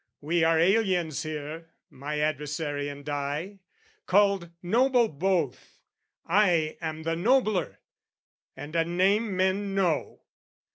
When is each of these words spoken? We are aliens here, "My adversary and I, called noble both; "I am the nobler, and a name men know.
We 0.21 0.43
are 0.43 0.57
aliens 0.59 1.21
here, 1.21 1.69
"My 1.91 2.19
adversary 2.19 2.89
and 2.89 3.07
I, 3.07 3.59
called 4.07 4.49
noble 4.63 5.07
both; 5.07 5.77
"I 6.25 6.75
am 6.81 7.03
the 7.03 7.15
nobler, 7.15 7.77
and 8.57 8.75
a 8.75 8.83
name 8.83 9.37
men 9.37 9.75
know. 9.75 10.21